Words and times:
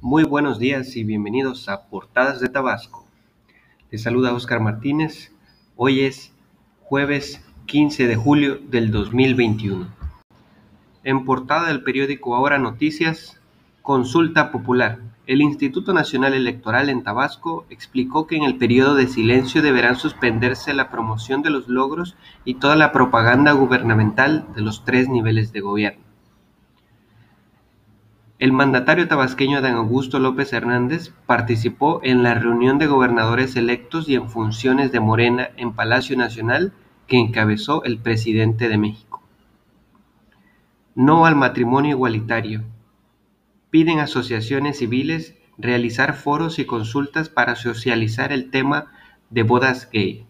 Muy 0.00 0.22
buenos 0.22 0.60
días 0.60 0.94
y 0.94 1.02
bienvenidos 1.02 1.68
a 1.68 1.88
Portadas 1.88 2.38
de 2.38 2.48
Tabasco. 2.48 3.04
Les 3.90 4.00
saluda 4.00 4.32
Oscar 4.32 4.60
Martínez. 4.60 5.32
Hoy 5.74 6.02
es 6.02 6.32
jueves 6.84 7.44
15 7.66 8.06
de 8.06 8.14
julio 8.14 8.60
del 8.70 8.92
2021. 8.92 9.88
En 11.02 11.24
portada 11.24 11.66
del 11.66 11.82
periódico 11.82 12.36
Ahora 12.36 12.58
Noticias, 12.58 13.40
consulta 13.82 14.52
popular. 14.52 15.00
El 15.26 15.42
Instituto 15.42 15.92
Nacional 15.92 16.32
Electoral 16.32 16.90
en 16.90 17.02
Tabasco 17.02 17.66
explicó 17.68 18.28
que 18.28 18.36
en 18.36 18.44
el 18.44 18.56
periodo 18.56 18.94
de 18.94 19.08
silencio 19.08 19.62
deberán 19.62 19.96
suspenderse 19.96 20.74
la 20.74 20.90
promoción 20.90 21.42
de 21.42 21.50
los 21.50 21.66
logros 21.66 22.16
y 22.44 22.54
toda 22.54 22.76
la 22.76 22.92
propaganda 22.92 23.50
gubernamental 23.50 24.46
de 24.54 24.62
los 24.62 24.84
tres 24.84 25.08
niveles 25.08 25.52
de 25.52 25.60
gobierno. 25.60 26.07
El 28.38 28.52
mandatario 28.52 29.08
tabasqueño 29.08 29.60
Dan 29.60 29.74
Augusto 29.74 30.20
López 30.20 30.52
Hernández 30.52 31.12
participó 31.26 32.00
en 32.04 32.22
la 32.22 32.34
reunión 32.34 32.78
de 32.78 32.86
gobernadores 32.86 33.56
electos 33.56 34.08
y 34.08 34.14
en 34.14 34.28
funciones 34.28 34.92
de 34.92 35.00
Morena 35.00 35.50
en 35.56 35.72
Palacio 35.72 36.16
Nacional 36.16 36.72
que 37.08 37.16
encabezó 37.18 37.82
el 37.82 37.98
presidente 37.98 38.68
de 38.68 38.78
México. 38.78 39.24
No 40.94 41.26
al 41.26 41.34
matrimonio 41.34 41.96
igualitario. 41.96 42.62
Piden 43.70 43.98
asociaciones 43.98 44.78
civiles 44.78 45.34
realizar 45.56 46.14
foros 46.14 46.60
y 46.60 46.64
consultas 46.64 47.28
para 47.28 47.56
socializar 47.56 48.32
el 48.32 48.52
tema 48.52 48.92
de 49.30 49.42
bodas 49.42 49.90
gay. 49.92 50.26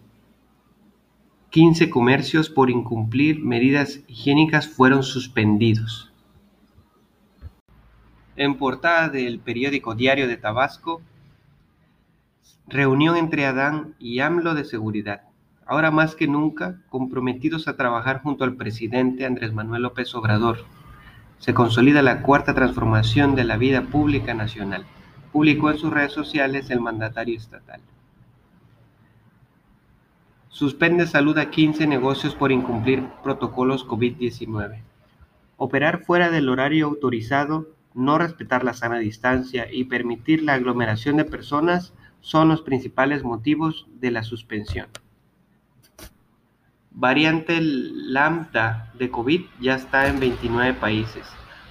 15 1.51 1.91
comercios 1.91 2.49
por 2.49 2.71
incumplir 2.71 3.39
medidas 3.43 3.99
higiénicas 4.07 4.67
fueron 4.67 5.03
suspendidos. 5.03 6.08
En 8.39 8.55
portada 8.55 9.09
del 9.09 9.41
periódico 9.41 9.95
Diario 9.95 10.25
de 10.25 10.37
Tabasco, 10.37 11.01
reunión 12.67 13.17
entre 13.17 13.45
Adán 13.45 13.95
y 13.99 14.21
AMLO 14.21 14.55
de 14.55 14.63
seguridad. 14.63 15.23
Ahora 15.65 15.91
más 15.91 16.15
que 16.15 16.25
nunca, 16.25 16.79
comprometidos 16.87 17.67
a 17.67 17.75
trabajar 17.75 18.21
junto 18.21 18.45
al 18.45 18.55
presidente 18.55 19.25
Andrés 19.25 19.51
Manuel 19.51 19.81
López 19.81 20.15
Obrador. 20.15 20.59
Se 21.39 21.53
consolida 21.53 22.01
la 22.01 22.21
cuarta 22.21 22.53
transformación 22.53 23.35
de 23.35 23.43
la 23.43 23.57
vida 23.57 23.81
pública 23.81 24.33
nacional, 24.33 24.85
publicó 25.33 25.69
en 25.69 25.77
sus 25.77 25.91
redes 25.91 26.13
sociales 26.13 26.69
el 26.69 26.79
mandatario 26.79 27.35
estatal. 27.35 27.81
Suspende 30.47 31.07
salud 31.07 31.37
a 31.39 31.49
15 31.49 31.87
negocios 31.87 32.35
por 32.35 32.53
incumplir 32.53 33.05
protocolos 33.21 33.85
COVID-19. 33.85 34.79
Operar 35.57 36.05
fuera 36.05 36.31
del 36.31 36.47
horario 36.47 36.85
autorizado 36.85 37.77
no 37.93 38.17
respetar 38.17 38.63
la 38.63 38.73
sana 38.73 38.99
distancia 38.99 39.67
y 39.71 39.85
permitir 39.85 40.43
la 40.43 40.53
aglomeración 40.53 41.17
de 41.17 41.25
personas 41.25 41.93
son 42.21 42.49
los 42.49 42.61
principales 42.61 43.23
motivos 43.23 43.87
de 43.99 44.11
la 44.11 44.23
suspensión. 44.23 44.87
Variante 46.91 47.59
lambda 47.61 48.91
de 48.97 49.09
COVID 49.09 49.41
ya 49.61 49.75
está 49.75 50.07
en 50.07 50.19
29 50.19 50.73
países. 50.73 51.25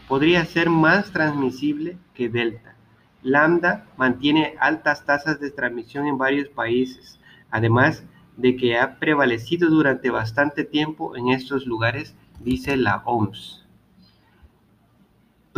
Podría 0.09 0.45
ser 0.45 0.71
más 0.71 1.11
transmisible 1.13 1.99
que 2.15 2.29
Delta. 2.29 2.77
Lambda 3.23 3.87
mantiene 3.97 4.55
altas 4.61 5.05
tasas 5.05 5.39
de 5.41 5.51
transmisión 5.51 6.07
en 6.07 6.17
varios 6.17 6.49
países, 6.49 7.21
además 7.51 8.05
de 8.37 8.57
que 8.57 8.79
ha 8.79 8.99
prevalecido 8.99 9.69
durante 9.69 10.11
bastante 10.11 10.65
tiempo 10.65 11.17
en 11.17 11.29
estos 11.29 11.67
lugares, 11.67 12.15
dice 12.41 12.77
la 12.77 13.03
OMS. 13.05 13.68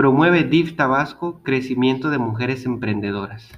Promueve 0.00 0.44
DIF 0.44 0.76
Tabasco 0.76 1.42
crecimiento 1.42 2.08
de 2.08 2.16
mujeres 2.16 2.64
emprendedoras. 2.64 3.50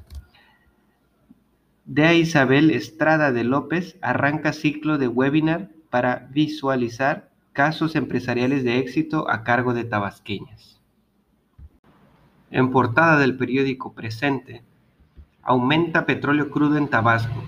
Dea 1.85 2.15
Isabel 2.15 2.73
Estrada 2.73 3.31
de 3.31 3.45
López 3.45 3.97
arranca 4.03 4.53
ciclo 4.53 4.99
de 4.99 5.07
webinar 5.07 5.71
para 5.89 6.27
visualizar 6.33 7.31
casos 7.53 7.95
empresariales 7.95 8.65
de 8.65 8.79
éxito 8.79 9.31
a 9.31 9.45
cargo 9.45 9.73
de 9.73 9.85
tabasqueñas. 9.85 10.81
En 12.51 12.73
portada 12.73 13.21
del 13.21 13.37
periódico 13.37 13.93
Presente, 13.93 14.65
aumenta 15.43 16.07
petróleo 16.07 16.51
crudo 16.51 16.77
en 16.77 16.89
Tabasco. 16.89 17.41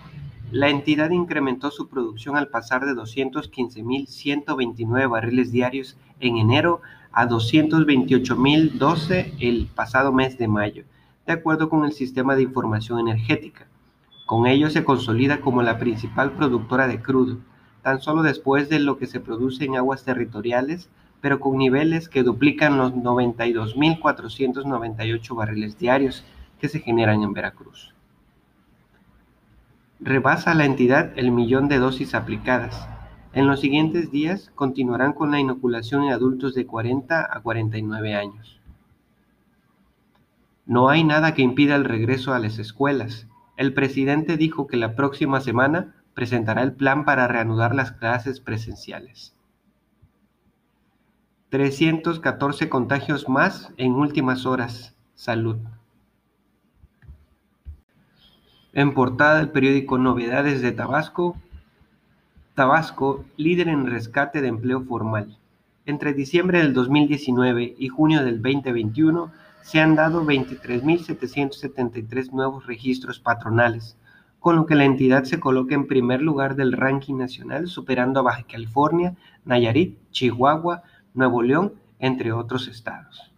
La 0.53 0.69
entidad 0.69 1.11
incrementó 1.11 1.73
su 1.73 1.89
producción 1.89 2.37
al 2.37 2.47
pasar 2.47 2.87
de 2.87 2.93
215.129 2.93 5.11
barriles 5.11 5.51
diarios 5.51 5.99
en 6.21 6.37
enero 6.37 6.81
a 7.15 7.29
228.012 7.29 9.35
el 9.41 9.69
pasado 9.75 10.13
mes 10.13 10.37
de 10.37 10.49
mayo, 10.49 10.85
de 11.27 11.33
acuerdo 11.33 11.69
con 11.69 11.85
el 11.85 11.93
Sistema 11.93 12.35
de 12.35 12.43
Información 12.43 12.99
Energética. 12.99 13.69
Con 14.27 14.47
ello 14.47 14.71
se 14.71 14.85
consolida 14.85 15.41
como 15.41 15.63
la 15.63 15.79
principal 15.79 16.33
productora 16.33 16.89
de 16.89 17.01
crudo, 17.01 17.39
tan 17.83 18.01
solo 18.01 18.23
después 18.23 18.69
de 18.69 18.81
lo 18.81 18.99
que 18.99 19.07
se 19.07 19.21
produce 19.21 19.65
en 19.65 19.77
aguas 19.77 20.05
territoriales, 20.05 20.91
pero 21.21 21.39
con 21.41 21.57
niveles 21.57 22.09
que 22.09 22.23
duplican 22.23 22.79
los 22.79 22.95
92.498 22.95 25.37
barriles 25.37 25.79
diarios 25.79 26.25
que 26.59 26.69
se 26.69 26.81
generan 26.81 27.23
en 27.23 27.33
Veracruz. 27.33 27.95
Rebasa 30.01 30.55
la 30.55 30.65
entidad 30.65 31.13
el 31.17 31.31
millón 31.31 31.69
de 31.69 31.79
dosis 31.79 32.15
aplicadas, 32.15 32.89
en 33.35 33.49
los 33.49 33.61
siguientes 33.61 34.13
días 34.13 34.53
continuarán 34.55 35.13
con 35.13 35.33
la 35.33 35.41
inoculación 35.41 36.05
en 36.05 36.13
adultos 36.13 36.55
de 36.55 36.67
40 36.67 37.29
a 37.31 37.41
49 37.41 38.15
años. 38.15 38.61
No 40.67 40.89
hay 40.89 41.03
nada 41.03 41.35
que 41.35 41.43
impida 41.43 41.75
el 41.75 41.85
regreso 41.85 42.33
a 42.33 42.39
las 42.39 42.59
escuelas. 42.59 43.27
El 43.57 43.75
presidente 43.75 44.37
dijo 44.37 44.67
que 44.69 44.77
la 44.77 44.95
próxima 44.95 45.41
semana 45.41 45.95
presentará 46.15 46.63
el 46.63 46.73
plan 46.73 47.05
para 47.05 47.27
reanudar 47.27 47.75
las 47.75 47.91
clases 47.91 48.41
presenciales. 48.41 49.35
314 51.51 52.69
contagios 52.69 53.29
más 53.29 53.73
en 53.77 53.93
últimas 53.93 54.47
horas. 54.47 54.97
Salud. 55.15 55.59
En 58.73 58.95
portada 58.95 59.39
del 59.39 59.51
periódico 59.51 59.99
Novedades 59.99 60.63
de 60.63 60.73
Tabasco, 60.73 61.37
Tabasco, 62.55 63.25
líder 63.37 63.67
en 63.67 63.87
rescate 63.87 64.41
de 64.41 64.47
empleo 64.47 64.85
formal. 64.85 65.37
Entre 65.87 66.15
diciembre 66.15 66.59
del 66.59 66.73
2019 66.73 67.75
y 67.77 67.89
junio 67.89 68.25
del 68.25 68.41
2021 68.41 69.33
se 69.63 69.81
han 69.81 69.97
dado 69.97 70.25
23.773 70.25 72.31
nuevos 72.31 72.69
registros 72.69 73.19
patronales, 73.19 73.99
con 74.39 74.55
lo 74.55 74.67
que 74.67 74.77
la 74.77 74.85
entidad 74.85 75.25
se 75.25 75.41
coloca 75.41 75.75
en 75.75 75.89
primer 75.89 76.23
lugar 76.23 76.55
del 76.55 76.75
ranking 76.75 77.17
nacional, 77.17 77.67
superando 77.67 78.21
a 78.21 78.23
Baja 78.23 78.45
California, 78.45 79.17
Nayarit, 79.45 79.99
Chihuahua, 80.13 80.85
Nuevo 81.13 81.43
León, 81.43 81.73
entre 81.99 82.31
otros 82.31 82.69
estados. 82.69 83.33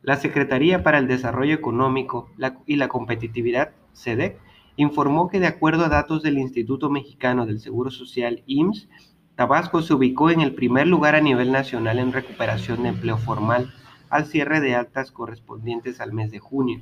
La 0.00 0.14
Secretaría 0.14 0.84
para 0.84 0.98
el 0.98 1.08
Desarrollo 1.08 1.54
Económico 1.54 2.30
y 2.66 2.76
la 2.76 2.86
Competitividad, 2.86 3.72
SEDEC, 3.94 4.38
informó 4.76 5.28
que 5.28 5.40
de 5.40 5.46
acuerdo 5.46 5.84
a 5.84 5.88
datos 5.88 6.22
del 6.22 6.38
Instituto 6.38 6.90
Mexicano 6.90 7.46
del 7.46 7.60
Seguro 7.60 7.90
Social, 7.90 8.42
IMSS, 8.46 8.88
Tabasco 9.36 9.82
se 9.82 9.94
ubicó 9.94 10.30
en 10.30 10.40
el 10.40 10.54
primer 10.54 10.86
lugar 10.86 11.14
a 11.14 11.20
nivel 11.20 11.50
nacional 11.50 11.98
en 11.98 12.12
recuperación 12.12 12.82
de 12.82 12.90
empleo 12.90 13.18
formal 13.18 13.72
al 14.08 14.26
cierre 14.26 14.60
de 14.60 14.76
altas 14.76 15.10
correspondientes 15.10 16.00
al 16.00 16.12
mes 16.12 16.30
de 16.30 16.38
junio. 16.38 16.80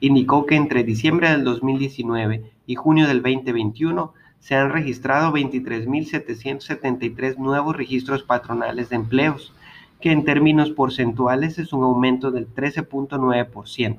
Indicó 0.00 0.44
que 0.44 0.54
entre 0.54 0.84
diciembre 0.84 1.30
del 1.30 1.44
2019 1.44 2.52
y 2.66 2.74
junio 2.74 3.08
del 3.08 3.22
2021 3.22 4.12
se 4.38 4.54
han 4.54 4.70
registrado 4.70 5.32
23.773 5.32 7.38
nuevos 7.38 7.76
registros 7.76 8.22
patronales 8.22 8.90
de 8.90 8.96
empleos, 8.96 9.54
que 10.00 10.12
en 10.12 10.24
términos 10.24 10.70
porcentuales 10.70 11.58
es 11.58 11.72
un 11.72 11.84
aumento 11.84 12.30
del 12.30 12.54
13.9%. 12.54 13.98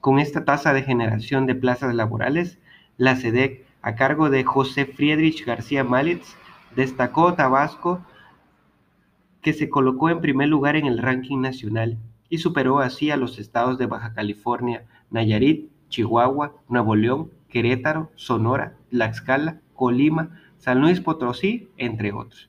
Con 0.00 0.18
esta 0.18 0.46
tasa 0.46 0.72
de 0.72 0.82
generación 0.82 1.44
de 1.44 1.54
plazas 1.54 1.94
laborales, 1.94 2.58
la 2.96 3.16
SEDEC, 3.16 3.66
a 3.82 3.96
cargo 3.96 4.30
de 4.30 4.44
José 4.44 4.86
Friedrich 4.86 5.44
García 5.44 5.84
Malitz, 5.84 6.36
destacó 6.74 7.34
Tabasco, 7.34 8.00
que 9.42 9.52
se 9.52 9.68
colocó 9.68 10.08
en 10.08 10.22
primer 10.22 10.48
lugar 10.48 10.76
en 10.76 10.86
el 10.86 10.98
ranking 10.98 11.40
nacional 11.40 11.98
y 12.30 12.38
superó 12.38 12.78
así 12.78 13.10
a 13.10 13.18
los 13.18 13.38
estados 13.38 13.76
de 13.76 13.86
Baja 13.86 14.14
California, 14.14 14.86
Nayarit, 15.10 15.70
Chihuahua, 15.90 16.54
Nuevo 16.68 16.94
León, 16.96 17.30
Querétaro, 17.50 18.10
Sonora, 18.14 18.76
Tlaxcala, 18.90 19.60
Colima, 19.74 20.40
San 20.56 20.80
Luis 20.80 21.00
Potosí, 21.00 21.68
entre 21.76 22.12
otros. 22.12 22.48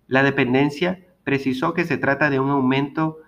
La 0.08 0.24
dependencia 0.24 1.06
precisó 1.22 1.72
que 1.72 1.84
se 1.84 1.98
trata 1.98 2.30
de 2.30 2.40
un 2.40 2.50
aumento 2.50 3.18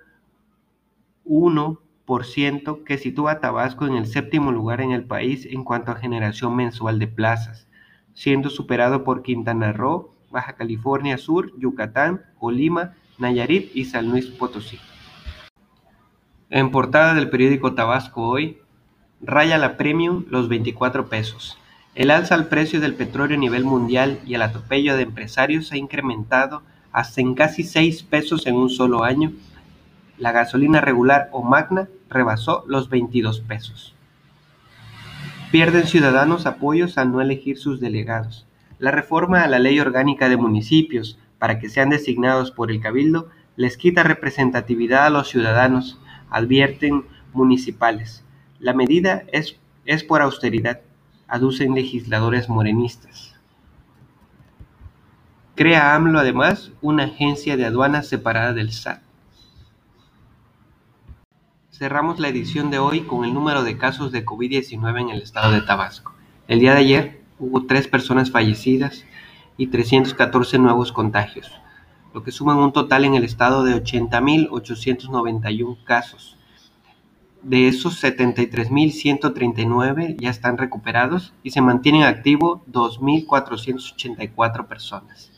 1% 1.25 2.83
que 2.83 2.99
sitúa 2.99 3.31
a 3.31 3.41
Tabasco 3.41 3.87
en 3.87 3.95
el 3.95 4.07
séptimo 4.07 4.51
lugar 4.51 4.81
en 4.81 4.91
el 4.91 5.05
país 5.05 5.47
en 5.47 5.63
cuanto 5.63 5.93
a 5.93 5.97
generación 5.97 6.57
mensual 6.57 6.99
de 6.99 7.07
plazas, 7.07 7.69
siendo 8.15 8.51
superado 8.51 9.05
por 9.05 9.23
Quintana 9.23 9.73
Roo, 9.73 10.13
Baja 10.33 10.57
California 10.57 11.19
Sur, 11.19 11.57
Yucatán, 11.57 12.23
Colima, 12.41 12.97
Nayarit 13.17 13.71
y 13.77 13.85
San 13.85 14.11
Luis 14.11 14.27
Potosí. 14.27 14.81
En 16.49 16.71
portada 16.71 17.15
del 17.15 17.29
periódico 17.29 17.75
Tabasco 17.75 18.29
Hoy, 18.29 18.59
raya 19.21 19.59
la 19.59 19.77
premium 19.77 20.27
los 20.31 20.49
24 20.49 21.09
pesos. 21.09 21.59
El 21.97 22.13
alza 22.13 22.37
al 22.37 22.47
precio 22.47 22.81
del 22.81 22.95
petróleo 22.95 23.37
a 23.37 23.41
nivel 23.41 23.65
mundial 23.65 24.21
y 24.25 24.35
el 24.35 24.43
atropello 24.43 24.97
de 24.97 25.03
empresarios 25.03 25.73
ha 25.73 25.77
incrementado 25.77 26.63
hasta 26.93 27.21
en 27.21 27.35
casi 27.35 27.65
6 27.65 28.05
pesos 28.05 28.47
en 28.47 28.55
un 28.55 28.71
solo 28.71 29.03
año. 29.03 29.33
La 30.19 30.31
gasolina 30.31 30.81
regular 30.81 31.31
o 31.33 31.43
magna 31.43 31.89
rebasó 32.09 32.65
los 32.69 32.91
22 32.91 33.41
pesos. 33.41 33.97
Pierden 35.51 35.89
ciudadanos 35.89 36.47
apoyos 36.47 36.97
al 36.97 37.11
no 37.11 37.21
elegir 37.21 37.59
sus 37.59 37.81
delegados. 37.81 38.47
La 38.79 38.93
reforma 38.93 39.43
a 39.43 39.49
la 39.49 39.59
ley 39.59 39.81
orgánica 39.81 40.29
de 40.29 40.37
municipios 40.37 41.19
para 41.41 41.59
que 41.59 41.69
sean 41.69 41.91
designados 41.91 42.53
por 42.53 42.71
el 42.71 42.81
cabildo 42.81 43.31
les 43.57 43.77
quita 43.77 44.05
representatividad 44.05 45.07
a 45.07 45.11
los 45.11 45.29
ciudadanos, 45.29 45.99
advierten 46.31 47.05
municipales. 47.33 48.25
La 48.59 48.73
medida 48.73 49.25
es, 49.33 49.59
es 49.85 50.05
por 50.05 50.23
austeridad, 50.23 50.81
aducen 51.29 51.75
legisladores 51.75 52.49
morenistas. 52.49 53.35
Crea 55.55 55.95
AMLO 55.95 56.19
además 56.19 56.73
una 56.83 57.05
agencia 57.05 57.57
de 57.57 57.65
aduanas 57.65 58.09
separada 58.09 58.53
del 58.53 58.73
SAT. 58.73 59.01
Cerramos 61.71 62.21
la 62.21 62.29
edición 62.29 62.71
de 62.71 62.79
hoy 62.79 63.03
con 63.03 63.25
el 63.25 63.35
número 63.35 63.63
de 63.63 63.77
casos 63.77 64.13
de 64.13 64.25
COVID-19 64.25 65.01
en 65.01 65.11
el 65.11 65.23
estado 65.23 65.53
de 65.53 65.61
Tabasco. 65.61 66.15
El 66.49 66.61
día 66.61 66.73
de 66.73 66.81
ayer 66.81 67.23
hubo 67.39 67.67
tres 67.67 67.89
personas 67.89 68.31
fallecidas 68.31 69.05
y 69.57 69.69
314 69.69 70.59
nuevos 70.59 70.93
contagios, 70.93 71.51
lo 72.17 72.23
que 72.23 72.33
suman 72.33 72.57
un 72.57 72.73
total 72.73 73.05
en 73.05 73.15
el 73.15 73.25
estado 73.25 73.63
de 73.63 73.75
80.891 73.75 75.85
casos. 75.85 76.39
De 77.43 77.69
esos 77.69 78.03
73.139 78.03 80.17
ya 80.19 80.31
están 80.31 80.57
recuperados 80.57 81.35
y 81.43 81.51
se 81.51 81.61
mantienen 81.61 82.05
activos 82.05 82.61
2.484 82.73 84.67
personas. 84.67 85.31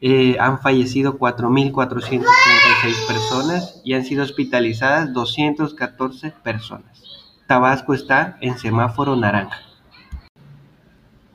Eh, 0.00 0.38
han 0.40 0.60
fallecido 0.60 1.18
4.436 1.18 3.06
personas 3.06 3.82
y 3.84 3.92
han 3.92 4.06
sido 4.06 4.22
hospitalizadas 4.22 5.12
214 5.12 6.30
personas. 6.30 7.02
Tabasco 7.46 7.92
está 7.92 8.38
en 8.40 8.56
semáforo 8.56 9.14
naranja. 9.14 9.58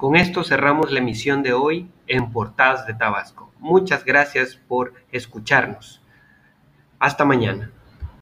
Con 0.04 0.18
esto 0.18 0.44
cerramos 0.44 0.92
la 0.92 1.00
emisión 1.00 1.44
de 1.44 1.54
hoy 1.54 1.90
en 2.08 2.30
Portadas 2.34 2.86
de 2.86 2.94
Tabasco. 2.94 3.54
Muchas 3.60 4.04
gracias 4.04 4.58
por 4.58 4.94
escucharnos. 5.14 6.02
Hasta 7.00 7.24
mañana. 7.24 7.72